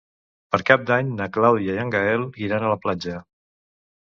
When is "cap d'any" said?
0.69-1.11